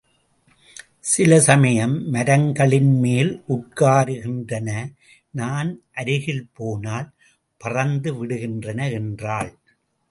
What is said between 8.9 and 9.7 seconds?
என்றாள்.